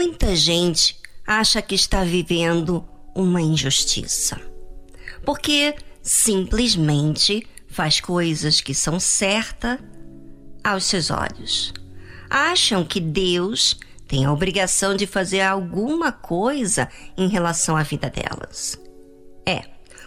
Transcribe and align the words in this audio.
Muita 0.00 0.36
gente 0.36 0.96
acha 1.26 1.60
que 1.60 1.74
está 1.74 2.04
vivendo 2.04 2.88
uma 3.16 3.42
injustiça, 3.42 4.40
porque 5.24 5.74
simplesmente 6.00 7.44
faz 7.66 8.00
coisas 8.00 8.60
que 8.60 8.72
são 8.74 9.00
certas 9.00 9.80
aos 10.62 10.84
seus 10.84 11.10
olhos. 11.10 11.74
Acham 12.30 12.84
que 12.84 13.00
Deus 13.00 13.76
tem 14.06 14.24
a 14.24 14.32
obrigação 14.32 14.94
de 14.94 15.04
fazer 15.04 15.40
alguma 15.40 16.12
coisa 16.12 16.88
em 17.16 17.26
relação 17.26 17.76
à 17.76 17.82
vida 17.82 18.08
delas. 18.08 18.78
É, 19.44 19.64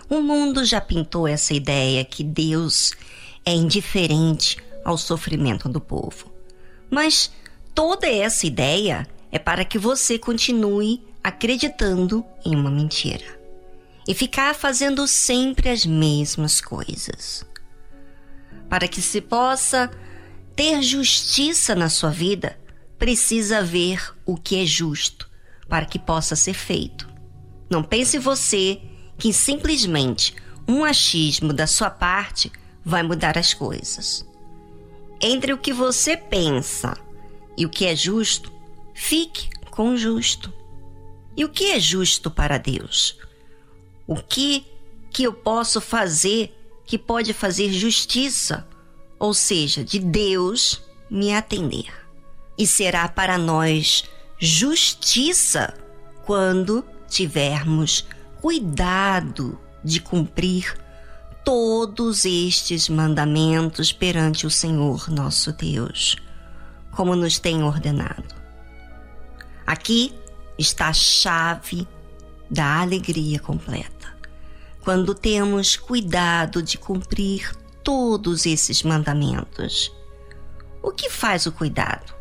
o 0.09 0.21
mundo 0.21 0.63
já 0.63 0.79
pintou 0.79 1.27
essa 1.27 1.53
ideia 1.53 2.05
que 2.05 2.23
Deus 2.23 2.93
é 3.45 3.53
indiferente 3.53 4.55
ao 4.85 4.97
sofrimento 4.97 5.67
do 5.67 5.81
povo. 5.81 6.31
Mas 6.89 7.29
toda 7.75 8.07
essa 8.07 8.47
ideia 8.47 9.05
é 9.31 9.39
para 9.39 9.63
que 9.63 9.79
você 9.79 10.19
continue 10.19 11.03
acreditando 11.23 12.25
em 12.45 12.55
uma 12.55 12.69
mentira 12.69 13.39
e 14.07 14.13
ficar 14.13 14.55
fazendo 14.55 15.07
sempre 15.07 15.69
as 15.69 15.85
mesmas 15.85 16.59
coisas. 16.59 17.45
Para 18.67 18.87
que 18.87 19.01
se 19.01 19.21
possa 19.21 19.91
ter 20.55 20.81
justiça 20.81 21.75
na 21.75 21.89
sua 21.89 22.09
vida, 22.09 22.57
precisa 22.97 23.63
ver 23.63 24.13
o 24.25 24.35
que 24.35 24.61
é 24.61 24.65
justo 24.65 25.29
para 25.67 25.85
que 25.85 25.97
possa 25.97 26.35
ser 26.35 26.53
feito. 26.53 27.07
Não 27.69 27.83
pense 27.83 28.17
você 28.17 28.81
que 29.17 29.31
simplesmente 29.31 30.35
um 30.67 30.83
achismo 30.83 31.53
da 31.53 31.67
sua 31.67 31.89
parte 31.89 32.51
vai 32.83 33.03
mudar 33.03 33.37
as 33.37 33.53
coisas. 33.53 34.25
Entre 35.21 35.53
o 35.53 35.57
que 35.57 35.71
você 35.71 36.17
pensa 36.17 36.97
e 37.57 37.65
o 37.65 37.69
que 37.69 37.85
é 37.85 37.95
justo, 37.95 38.51
fique 38.93 39.49
com 39.69 39.93
o 39.93 39.97
justo. 39.97 40.53
E 41.35 41.45
o 41.45 41.49
que 41.49 41.71
é 41.71 41.79
justo 41.79 42.29
para 42.29 42.57
Deus? 42.57 43.17
O 44.05 44.15
que 44.15 44.65
que 45.09 45.23
eu 45.23 45.33
posso 45.33 45.79
fazer 45.79 46.57
que 46.85 46.97
pode 46.97 47.33
fazer 47.33 47.71
justiça, 47.71 48.67
ou 49.17 49.33
seja, 49.33 49.83
de 49.83 49.99
Deus 49.99 50.81
me 51.09 51.33
atender? 51.33 51.91
E 52.57 52.67
será 52.67 53.07
para 53.07 53.37
nós 53.37 54.03
justiça 54.37 55.73
quando 56.25 56.85
tivermos 57.07 58.05
cuidado 58.41 59.59
de 59.83 60.01
cumprir 60.01 60.75
todos 61.43 62.25
estes 62.25 62.89
mandamentos 62.89 63.91
perante 63.91 64.45
o 64.45 64.49
Senhor 64.49 65.09
nosso 65.09 65.51
Deus, 65.51 66.15
como 66.91 67.15
nos 67.15 67.39
tem 67.39 67.63
ordenado. 67.63 68.40
Aqui 69.71 70.13
está 70.59 70.89
a 70.89 70.93
chave 70.93 71.87
da 72.49 72.81
alegria 72.81 73.39
completa. 73.39 74.13
Quando 74.83 75.15
temos 75.15 75.77
cuidado 75.77 76.61
de 76.61 76.77
cumprir 76.77 77.55
todos 77.81 78.45
esses 78.45 78.83
mandamentos. 78.83 79.89
O 80.83 80.91
que 80.91 81.09
faz 81.09 81.45
o 81.45 81.53
cuidado? 81.53 82.13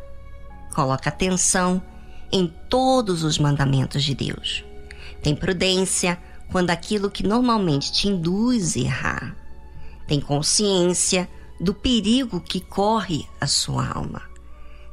Coloca 0.73 1.09
atenção 1.09 1.83
em 2.31 2.47
todos 2.69 3.21
os 3.21 3.37
mandamentos 3.37 4.01
de 4.05 4.15
Deus. 4.15 4.63
Tem 5.21 5.35
prudência 5.35 6.17
quando 6.53 6.69
aquilo 6.69 7.11
que 7.11 7.27
normalmente 7.27 7.91
te 7.91 8.07
induz 8.07 8.77
a 8.77 8.79
errar. 8.79 9.35
Tem 10.07 10.21
consciência 10.21 11.29
do 11.59 11.73
perigo 11.73 12.39
que 12.39 12.61
corre 12.61 13.27
a 13.41 13.45
sua 13.45 13.89
alma. 13.89 14.21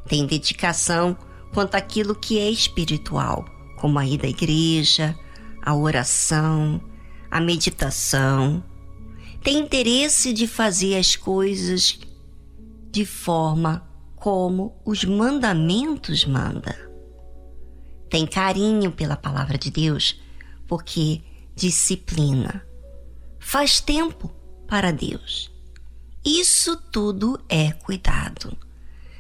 Tem 0.09 0.27
dedicação 0.27 1.17
quanto 1.53 1.75
aquilo 1.75 2.15
que 2.15 2.39
é 2.39 2.51
espiritual, 2.51 3.45
como 3.77 3.99
a 3.99 4.07
ida 4.07 4.27
à 4.27 4.31
igreja, 4.31 5.19
a 5.63 5.75
oração, 5.75 6.81
a 7.31 7.41
meditação. 7.41 8.63
Tem 9.43 9.59
interesse 9.59 10.33
de 10.33 10.47
fazer 10.47 10.97
as 10.97 11.17
coisas 11.17 11.99
de 12.91 13.05
forma 13.05 13.87
como 14.17 14.81
os 14.85 15.05
mandamentos 15.05 16.25
manda. 16.25 16.77
Tem 18.11 18.27
carinho 18.27 18.91
pela 18.91 19.17
palavra 19.17 19.59
de 19.59 19.71
Deus, 19.71 20.21
porque 20.67 21.21
disciplina. 21.55 22.65
Faz 23.39 23.81
tempo 23.81 24.35
para 24.67 24.91
Deus. 24.91 25.51
Isso 26.25 26.77
tudo 26.77 27.41
é 27.49 27.73
cuidado. 27.73 28.57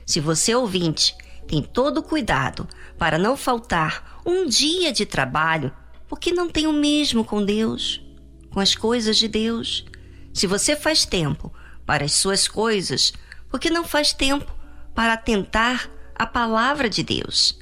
Se 0.04 0.20
você 0.20 0.54
ouvinte 0.54 1.14
tem 1.48 1.62
todo 1.62 1.98
o 1.98 2.02
cuidado 2.02 2.68
para 2.98 3.18
não 3.18 3.36
faltar 3.36 4.20
um 4.24 4.46
dia 4.46 4.92
de 4.92 5.06
trabalho, 5.06 5.72
porque 6.06 6.30
não 6.30 6.48
tem 6.48 6.66
o 6.66 6.72
mesmo 6.72 7.24
com 7.24 7.42
Deus, 7.42 8.02
com 8.50 8.60
as 8.60 8.74
coisas 8.74 9.16
de 9.16 9.26
Deus. 9.26 9.86
Se 10.34 10.46
você 10.46 10.76
faz 10.76 11.06
tempo 11.06 11.52
para 11.86 12.04
as 12.04 12.12
suas 12.12 12.46
coisas, 12.46 13.14
porque 13.48 13.70
não 13.70 13.82
faz 13.82 14.12
tempo 14.12 14.54
para 14.94 15.14
atentar 15.14 15.90
a 16.14 16.26
palavra 16.26 16.88
de 16.88 17.02
Deus. 17.02 17.58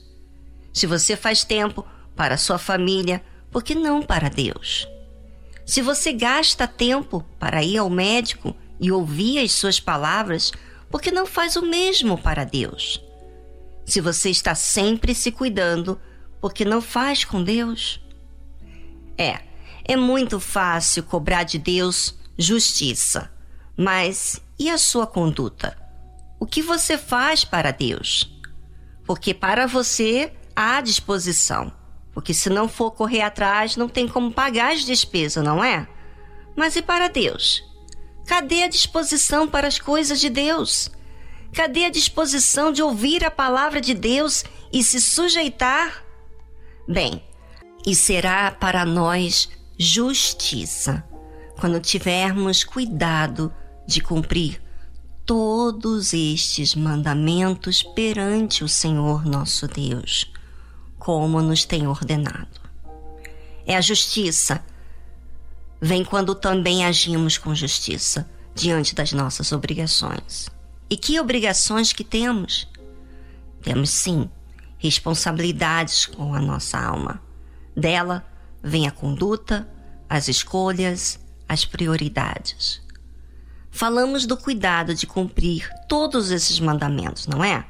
Se 0.72 0.86
você 0.86 1.16
faz 1.16 1.44
tempo 1.44 1.86
para 2.16 2.34
a 2.34 2.38
sua 2.38 2.58
família, 2.58 3.24
porque 3.52 3.74
não 3.74 4.02
para 4.02 4.28
Deus. 4.28 4.88
Se 5.64 5.80
você 5.80 6.12
gasta 6.12 6.66
tempo 6.66 7.24
para 7.38 7.62
ir 7.62 7.78
ao 7.78 7.88
médico 7.88 8.54
e 8.80 8.90
ouvir 8.90 9.38
as 9.38 9.52
suas 9.52 9.78
palavras, 9.78 10.52
porque 10.90 11.12
não 11.12 11.24
faz 11.24 11.54
o 11.54 11.62
mesmo 11.62 12.18
para 12.18 12.44
Deus 12.44 13.05
se 13.86 14.00
você 14.00 14.28
está 14.28 14.54
sempre 14.54 15.14
se 15.14 15.30
cuidando 15.30 15.98
porque 16.40 16.64
não 16.64 16.82
faz 16.82 17.24
com 17.24 17.42
Deus? 17.42 18.04
É, 19.16 19.40
é 19.84 19.96
muito 19.96 20.40
fácil 20.40 21.04
cobrar 21.04 21.44
de 21.44 21.58
Deus 21.58 22.18
justiça, 22.36 23.30
mas 23.76 24.40
e 24.58 24.68
a 24.68 24.76
sua 24.76 25.06
conduta? 25.06 25.78
O 26.38 26.44
que 26.44 26.60
você 26.60 26.98
faz 26.98 27.44
para 27.44 27.70
Deus? 27.70 28.30
Porque 29.06 29.32
para 29.32 29.66
você 29.66 30.32
há 30.54 30.80
disposição, 30.80 31.72
porque 32.12 32.34
se 32.34 32.50
não 32.50 32.68
for 32.68 32.90
correr 32.90 33.22
atrás, 33.22 33.76
não 33.76 33.88
tem 33.88 34.08
como 34.08 34.32
pagar 34.32 34.72
as 34.72 34.84
despesas, 34.84 35.44
não 35.44 35.62
é? 35.62 35.86
Mas 36.56 36.74
e 36.74 36.82
para 36.82 37.08
Deus? 37.08 37.62
Cadê 38.26 38.64
a 38.64 38.68
disposição 38.68 39.46
para 39.46 39.68
as 39.68 39.78
coisas 39.78 40.20
de 40.20 40.28
Deus? 40.28 40.90
Cadê 41.56 41.86
a 41.86 41.90
disposição 41.90 42.70
de 42.70 42.82
ouvir 42.82 43.24
a 43.24 43.30
palavra 43.30 43.80
de 43.80 43.94
Deus 43.94 44.44
e 44.70 44.84
se 44.84 45.00
sujeitar? 45.00 46.04
Bem, 46.86 47.24
e 47.86 47.94
será 47.94 48.50
para 48.50 48.84
nós 48.84 49.48
justiça 49.78 51.02
quando 51.58 51.80
tivermos 51.80 52.62
cuidado 52.62 53.50
de 53.86 54.02
cumprir 54.02 54.60
todos 55.24 56.12
estes 56.12 56.74
mandamentos 56.74 57.82
perante 57.82 58.62
o 58.62 58.68
Senhor 58.68 59.24
nosso 59.24 59.66
Deus, 59.66 60.30
como 60.98 61.40
nos 61.40 61.64
tem 61.64 61.86
ordenado. 61.86 62.60
É 63.64 63.74
a 63.74 63.80
justiça. 63.80 64.62
Vem 65.80 66.04
quando 66.04 66.34
também 66.34 66.84
agimos 66.84 67.38
com 67.38 67.54
justiça 67.54 68.28
diante 68.54 68.94
das 68.94 69.10
nossas 69.14 69.52
obrigações. 69.52 70.54
E 70.88 70.96
que 70.96 71.18
obrigações 71.18 71.92
que 71.92 72.04
temos? 72.04 72.68
Temos 73.60 73.90
sim 73.90 74.30
responsabilidades 74.78 76.06
com 76.06 76.32
a 76.32 76.40
nossa 76.40 76.78
alma. 76.78 77.20
Dela 77.76 78.24
vem 78.62 78.86
a 78.86 78.92
conduta, 78.92 79.68
as 80.08 80.28
escolhas, 80.28 81.18
as 81.48 81.64
prioridades. 81.64 82.80
Falamos 83.68 84.26
do 84.26 84.36
cuidado 84.36 84.94
de 84.94 85.08
cumprir 85.08 85.68
todos 85.88 86.30
esses 86.30 86.60
mandamentos, 86.60 87.26
não 87.26 87.42
é? 87.42 87.66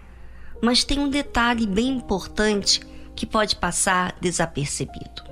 Mas 0.62 0.84
tem 0.84 0.98
um 0.98 1.08
detalhe 1.08 1.66
bem 1.66 1.88
importante 1.88 2.80
que 3.14 3.24
pode 3.24 3.56
passar 3.56 4.14
desapercebido: 4.20 5.24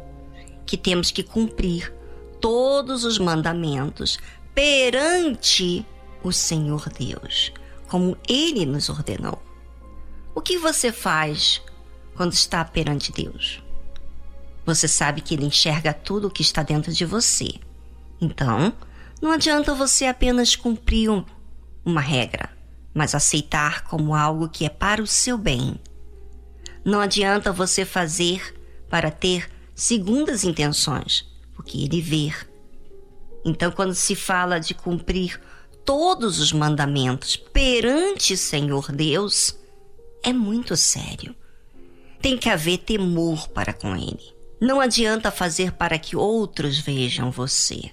que 0.64 0.78
temos 0.78 1.10
que 1.10 1.22
cumprir 1.22 1.92
todos 2.40 3.04
os 3.04 3.18
mandamentos 3.18 4.18
perante 4.54 5.86
o 6.22 6.32
Senhor 6.32 6.88
Deus 6.88 7.52
como 7.94 8.18
Ele 8.28 8.66
nos 8.66 8.88
ordenou. 8.88 9.40
O 10.34 10.40
que 10.40 10.58
você 10.58 10.90
faz 10.90 11.62
quando 12.16 12.32
está 12.32 12.64
perante 12.64 13.12
Deus? 13.12 13.62
Você 14.66 14.88
sabe 14.88 15.20
que 15.20 15.32
Ele 15.32 15.46
enxerga 15.46 15.94
tudo 15.94 16.26
o 16.26 16.30
que 16.30 16.42
está 16.42 16.64
dentro 16.64 16.92
de 16.92 17.04
você. 17.04 17.54
Então, 18.20 18.72
não 19.22 19.30
adianta 19.30 19.76
você 19.76 20.06
apenas 20.06 20.56
cumprir 20.56 21.08
uma 21.84 22.00
regra, 22.00 22.50
mas 22.92 23.14
aceitar 23.14 23.84
como 23.84 24.12
algo 24.12 24.48
que 24.48 24.64
é 24.64 24.68
para 24.68 25.00
o 25.00 25.06
seu 25.06 25.38
bem. 25.38 25.78
Não 26.84 26.98
adianta 26.98 27.52
você 27.52 27.84
fazer 27.84 28.60
para 28.90 29.08
ter 29.08 29.48
segundas 29.72 30.42
intenções, 30.42 31.32
porque 31.54 31.78
Ele 31.84 32.00
vê. 32.00 32.34
Então, 33.44 33.70
quando 33.70 33.94
se 33.94 34.16
fala 34.16 34.58
de 34.58 34.74
cumprir 34.74 35.40
todos 35.84 36.40
os 36.40 36.52
mandamentos 36.52 37.36
perante 37.36 38.36
Senhor 38.36 38.90
Deus 38.90 39.56
é 40.22 40.32
muito 40.32 40.76
sério. 40.76 41.34
tem 42.20 42.38
que 42.38 42.48
haver 42.48 42.78
temor 42.78 43.48
para 43.48 43.74
com 43.74 43.94
ele. 43.94 44.34
Não 44.58 44.80
adianta 44.80 45.30
fazer 45.30 45.72
para 45.72 45.98
que 45.98 46.16
outros 46.16 46.78
vejam 46.78 47.30
você. 47.30 47.90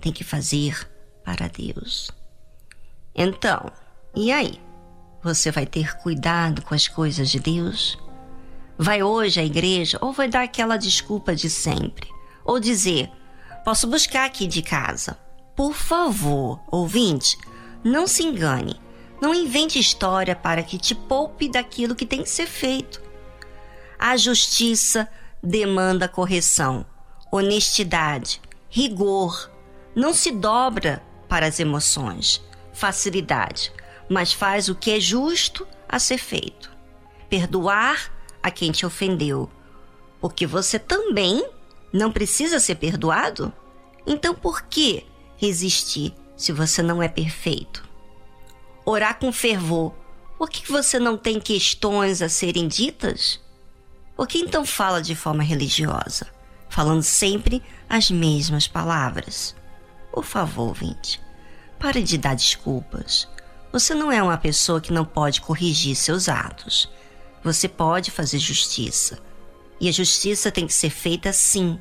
Tem 0.00 0.12
que 0.12 0.24
fazer 0.24 0.90
para 1.24 1.46
Deus. 1.46 2.10
Então, 3.14 3.70
e 4.16 4.32
aí? 4.32 4.60
Você 5.22 5.52
vai 5.52 5.64
ter 5.64 5.96
cuidado 5.98 6.62
com 6.62 6.74
as 6.74 6.88
coisas 6.88 7.30
de 7.30 7.38
Deus? 7.38 7.96
Vai 8.76 9.00
hoje 9.02 9.38
à 9.38 9.44
igreja 9.44 9.96
ou 10.00 10.12
vai 10.12 10.28
dar 10.28 10.42
aquela 10.42 10.76
desculpa 10.76 11.34
de 11.34 11.48
sempre? 11.48 12.08
Ou 12.44 12.58
dizer: 12.58 13.08
Posso 13.64 13.86
buscar 13.86 14.24
aqui 14.24 14.46
de 14.46 14.62
casa? 14.62 15.16
Por 15.58 15.74
favor, 15.74 16.60
ouvinte, 16.70 17.36
não 17.82 18.06
se 18.06 18.22
engane. 18.22 18.80
Não 19.20 19.34
invente 19.34 19.76
história 19.76 20.36
para 20.36 20.62
que 20.62 20.78
te 20.78 20.94
poupe 20.94 21.48
daquilo 21.48 21.96
que 21.96 22.06
tem 22.06 22.22
que 22.22 22.30
ser 22.30 22.46
feito. 22.46 23.02
A 23.98 24.16
justiça 24.16 25.08
demanda 25.42 26.06
correção, 26.06 26.86
honestidade, 27.32 28.40
rigor. 28.68 29.50
Não 29.96 30.14
se 30.14 30.30
dobra 30.30 31.02
para 31.28 31.46
as 31.46 31.58
emoções, 31.58 32.40
facilidade, 32.72 33.72
mas 34.08 34.32
faz 34.32 34.68
o 34.68 34.76
que 34.76 34.92
é 34.92 35.00
justo 35.00 35.66
a 35.88 35.98
ser 35.98 36.18
feito. 36.18 36.70
Perdoar 37.28 38.12
a 38.40 38.48
quem 38.48 38.70
te 38.70 38.86
ofendeu, 38.86 39.50
porque 40.20 40.46
você 40.46 40.78
também 40.78 41.44
não 41.92 42.12
precisa 42.12 42.60
ser 42.60 42.76
perdoado? 42.76 43.52
Então 44.06 44.32
por 44.32 44.62
que 44.62 45.04
resistir 45.38 46.12
se 46.36 46.52
você 46.52 46.82
não 46.82 47.02
é 47.02 47.08
perfeito? 47.08 47.88
Orar 48.84 49.18
com 49.18 49.32
fervor, 49.32 49.94
por 50.36 50.50
que 50.50 50.70
você 50.70 50.98
não 50.98 51.16
tem 51.16 51.40
questões 51.40 52.20
a 52.20 52.28
serem 52.28 52.68
ditas? 52.68 53.40
Por 54.14 54.26
que 54.26 54.38
então 54.38 54.64
fala 54.66 55.00
de 55.00 55.14
forma 55.14 55.42
religiosa, 55.42 56.26
falando 56.68 57.02
sempre 57.02 57.62
as 57.88 58.10
mesmas 58.10 58.68
palavras? 58.68 59.56
Por 60.12 60.24
favor, 60.24 60.74
vinte, 60.74 61.20
pare 61.78 62.02
de 62.02 62.18
dar 62.18 62.34
desculpas. 62.34 63.28
Você 63.72 63.94
não 63.94 64.10
é 64.10 64.22
uma 64.22 64.38
pessoa 64.38 64.80
que 64.80 64.92
não 64.92 65.04
pode 65.04 65.40
corrigir 65.40 65.94
seus 65.94 66.28
atos. 66.28 66.90
Você 67.44 67.68
pode 67.68 68.10
fazer 68.10 68.38
justiça. 68.38 69.18
E 69.80 69.88
a 69.88 69.92
justiça 69.92 70.50
tem 70.50 70.66
que 70.66 70.74
ser 70.74 70.90
feita 70.90 71.32
sim, 71.32 71.78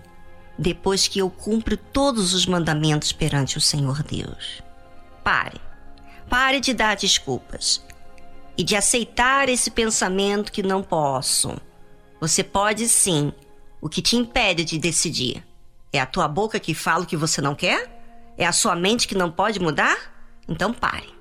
depois 0.58 1.08
que 1.08 1.20
eu 1.20 1.30
cumpro 1.30 1.78
todos 1.78 2.34
os 2.34 2.46
mandamentos 2.46 3.12
perante 3.12 3.58
o 3.58 3.62
Senhor 3.62 4.02
Deus. 4.04 4.62
Pare. 5.24 5.60
Pare 6.30 6.60
de 6.60 6.74
dar 6.74 6.96
desculpas 6.96 7.84
e 8.58 8.64
de 8.64 8.76
aceitar 8.76 9.50
esse 9.50 9.70
pensamento 9.70 10.52
que 10.52 10.64
não 10.64 10.82
posso. 10.82 11.56
Você 12.20 12.44
pode 12.44 12.88
sim. 12.88 13.32
O 13.80 13.88
que 13.88 14.02
te 14.02 14.16
impede 14.16 14.66
de 14.66 14.80
decidir? 14.80 15.46
É 15.94 16.00
a 16.00 16.06
tua 16.06 16.28
boca 16.28 16.60
que 16.60 16.74
fala 16.74 17.04
o 17.04 17.08
que 17.08 17.16
você 17.16 17.40
não 17.40 17.56
quer? 17.56 18.34
É 18.38 18.46
a 18.46 18.52
sua 18.52 18.76
mente 18.76 19.08
que 19.08 19.16
não 19.16 19.32
pode 19.32 19.60
mudar? 19.60 19.96
Então 20.48 20.74
pare 20.74 21.17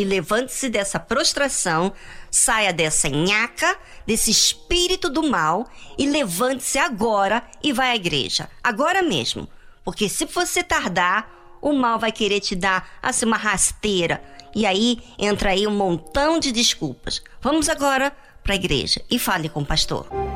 e 0.00 0.04
levante-se 0.04 0.70
dessa 0.70 0.98
prostração, 0.98 1.92
saia 2.30 2.72
dessa 2.72 3.08
nhaca, 3.08 3.76
desse 4.06 4.30
espírito 4.30 5.10
do 5.10 5.22
mal 5.22 5.68
e 5.98 6.08
levante-se 6.08 6.78
agora 6.78 7.42
e 7.62 7.72
vá 7.72 7.84
à 7.84 7.96
igreja, 7.96 8.48
agora 8.62 9.02
mesmo. 9.02 9.46
Porque 9.84 10.08
se 10.08 10.24
você 10.24 10.62
tardar, 10.62 11.58
o 11.60 11.72
mal 11.72 11.98
vai 11.98 12.12
querer 12.12 12.40
te 12.40 12.56
dar 12.56 12.88
assim 13.02 13.26
uma 13.26 13.36
rasteira 13.36 14.22
e 14.54 14.64
aí 14.64 15.02
entra 15.18 15.50
aí 15.50 15.66
um 15.66 15.76
montão 15.76 16.38
de 16.38 16.50
desculpas. 16.50 17.22
Vamos 17.42 17.68
agora 17.68 18.10
para 18.42 18.54
a 18.54 18.56
igreja 18.56 19.02
e 19.10 19.18
fale 19.18 19.50
com 19.50 19.60
o 19.60 19.66
pastor. 19.66 20.29